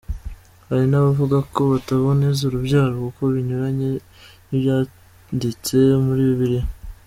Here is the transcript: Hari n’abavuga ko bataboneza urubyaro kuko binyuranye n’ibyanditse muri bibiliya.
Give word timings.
Hari 0.67 0.85
n’abavuga 0.89 1.37
ko 1.53 1.59
bataboneza 1.71 2.41
urubyaro 2.45 2.93
kuko 3.05 3.21
binyuranye 3.33 3.89
n’ibyanditse 4.49 5.77
muri 6.05 6.23
bibiliya. 6.29 6.65